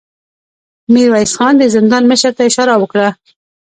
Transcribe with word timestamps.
ميرويس 0.93 1.31
خان 1.37 1.53
د 1.57 1.63
زندان 1.75 2.03
مشر 2.11 2.31
ته 2.37 2.41
اشاره 2.49 2.73
وکړه. 2.79 3.09